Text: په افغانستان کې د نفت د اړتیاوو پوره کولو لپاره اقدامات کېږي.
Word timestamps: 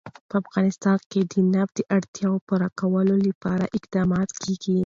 په 0.29 0.35
افغانستان 0.43 0.97
کې 1.11 1.21
د 1.31 1.33
نفت 1.53 1.73
د 1.77 1.81
اړتیاوو 1.97 2.43
پوره 2.47 2.69
کولو 2.79 3.15
لپاره 3.27 3.65
اقدامات 3.77 4.29
کېږي. 4.41 4.77